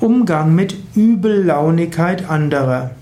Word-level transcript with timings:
Umgang 0.00 0.54
mit 0.54 0.76
Übellaunigkeit 0.94 2.30
anderer. 2.30 2.92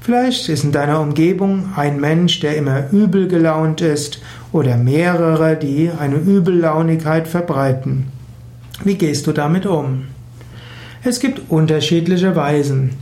Vielleicht 0.00 0.48
ist 0.48 0.64
in 0.64 0.72
deiner 0.72 1.00
Umgebung 1.00 1.66
ein 1.76 2.00
Mensch, 2.00 2.40
der 2.40 2.56
immer 2.56 2.90
übel 2.90 3.28
gelaunt 3.28 3.82
ist, 3.82 4.20
oder 4.50 4.76
mehrere, 4.76 5.54
die 5.54 5.92
eine 5.96 6.16
Übellaunigkeit 6.16 7.28
verbreiten. 7.28 8.08
Wie 8.82 8.96
gehst 8.96 9.28
du 9.28 9.32
damit 9.32 9.64
um? 9.64 10.06
Es 11.04 11.20
gibt 11.20 11.50
unterschiedliche 11.50 12.34
Weisen. 12.34 12.94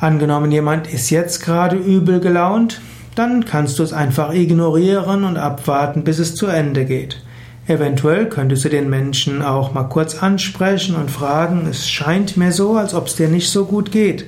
Angenommen, 0.00 0.50
jemand 0.50 0.92
ist 0.92 1.10
jetzt 1.10 1.44
gerade 1.44 1.76
übel 1.76 2.18
gelaunt, 2.18 2.80
dann 3.14 3.44
kannst 3.44 3.78
du 3.78 3.84
es 3.84 3.92
einfach 3.92 4.34
ignorieren 4.34 5.22
und 5.22 5.36
abwarten, 5.36 6.02
bis 6.02 6.18
es 6.18 6.34
zu 6.34 6.48
Ende 6.48 6.86
geht. 6.86 7.22
Eventuell 7.66 8.28
könntest 8.28 8.66
du 8.66 8.68
den 8.68 8.90
Menschen 8.90 9.40
auch 9.40 9.72
mal 9.72 9.84
kurz 9.84 10.16
ansprechen 10.16 10.96
und 10.96 11.10
fragen, 11.10 11.66
es 11.70 11.88
scheint 11.88 12.36
mir 12.36 12.52
so, 12.52 12.76
als 12.76 12.92
ob 12.92 13.06
es 13.06 13.16
dir 13.16 13.28
nicht 13.28 13.50
so 13.50 13.64
gut 13.64 13.90
geht. 13.90 14.26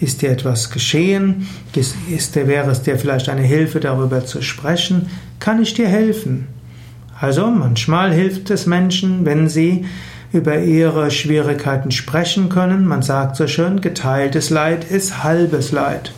Ist 0.00 0.22
dir 0.22 0.30
etwas 0.30 0.70
geschehen? 0.70 1.46
Ist, 1.74 1.94
ist, 2.10 2.34
wäre 2.34 2.70
es 2.70 2.82
dir 2.82 2.98
vielleicht 2.98 3.28
eine 3.28 3.42
Hilfe, 3.42 3.78
darüber 3.78 4.26
zu 4.26 4.42
sprechen? 4.42 5.08
Kann 5.38 5.62
ich 5.62 5.74
dir 5.74 5.86
helfen? 5.86 6.48
Also 7.20 7.46
manchmal 7.46 8.12
hilft 8.12 8.50
es 8.50 8.66
Menschen, 8.66 9.24
wenn 9.24 9.48
sie 9.48 9.84
über 10.32 10.58
ihre 10.58 11.12
Schwierigkeiten 11.12 11.92
sprechen 11.92 12.48
können. 12.48 12.86
Man 12.86 13.02
sagt 13.02 13.36
so 13.36 13.46
schön, 13.46 13.80
geteiltes 13.80 14.50
Leid 14.50 14.84
ist 14.84 15.22
halbes 15.22 15.70
Leid. 15.70 16.12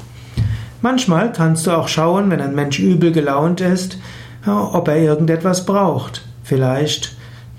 Manchmal 0.80 1.32
kannst 1.32 1.66
du 1.66 1.72
auch 1.72 1.88
schauen, 1.88 2.30
wenn 2.30 2.40
ein 2.40 2.54
Mensch 2.54 2.78
übel 2.78 3.12
gelaunt 3.12 3.60
ist, 3.60 3.98
ob 4.46 4.88
er 4.88 4.96
irgendetwas 4.96 5.66
braucht. 5.66 6.26
Vielleicht 6.46 7.16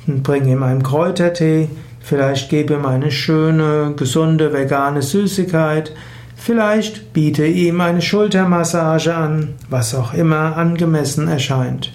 bring 0.07 0.47
ihm 0.47 0.63
einen 0.63 0.81
Kräutertee, 0.81 1.67
vielleicht 1.99 2.49
gebe 2.49 2.75
ihm 2.75 2.85
eine 2.85 3.11
schöne, 3.11 3.91
gesunde, 3.97 4.53
vegane 4.53 5.01
Süßigkeit, 5.01 5.91
vielleicht 6.37 7.11
biete 7.11 7.45
ihm 7.45 7.81
eine 7.81 8.01
Schultermassage 8.01 9.13
an, 9.13 9.55
was 9.69 9.93
auch 9.93 10.13
immer 10.13 10.55
angemessen 10.55 11.27
erscheint. 11.27 11.91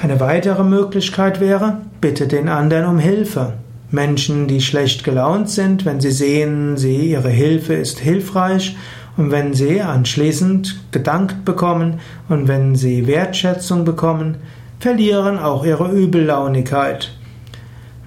Eine 0.00 0.20
weitere 0.20 0.62
Möglichkeit 0.62 1.40
wäre, 1.40 1.78
bitte 2.00 2.28
den 2.28 2.48
anderen 2.48 2.86
um 2.86 2.98
Hilfe. 3.00 3.54
Menschen, 3.90 4.46
die 4.46 4.60
schlecht 4.60 5.02
gelaunt 5.02 5.50
sind, 5.50 5.84
wenn 5.84 6.00
sie 6.00 6.12
sehen, 6.12 6.76
sie, 6.76 7.10
ihre 7.10 7.28
Hilfe 7.28 7.74
ist 7.74 7.98
hilfreich 7.98 8.76
und 9.16 9.32
wenn 9.32 9.52
sie 9.52 9.82
anschließend 9.82 10.80
gedankt 10.92 11.44
bekommen 11.44 11.98
und 12.28 12.46
wenn 12.46 12.76
sie 12.76 13.08
Wertschätzung 13.08 13.84
bekommen, 13.84 14.36
verlieren 14.80 15.38
auch 15.38 15.64
ihre 15.64 15.92
Übellaunigkeit. 15.92 17.12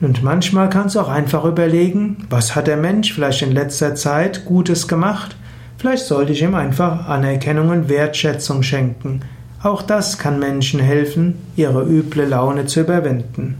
Und 0.01 0.23
manchmal 0.23 0.69
kannst 0.69 0.95
du 0.95 0.99
auch 0.99 1.07
einfach 1.07 1.45
überlegen, 1.45 2.27
was 2.29 2.55
hat 2.55 2.67
der 2.67 2.77
Mensch 2.77 3.13
vielleicht 3.13 3.43
in 3.43 3.53
letzter 3.53 3.95
Zeit 3.95 4.43
Gutes 4.43 4.87
gemacht? 4.87 5.37
Vielleicht 5.77 6.05
sollte 6.05 6.33
ich 6.33 6.41
ihm 6.41 6.55
einfach 6.55 7.07
Anerkennung 7.07 7.69
und 7.69 7.89
Wertschätzung 7.89 8.63
schenken. 8.63 9.21
Auch 9.61 9.81
das 9.81 10.17
kann 10.17 10.39
Menschen 10.39 10.79
helfen, 10.79 11.35
ihre 11.55 11.83
üble 11.83 12.25
Laune 12.25 12.65
zu 12.65 12.81
überwinden. 12.81 13.57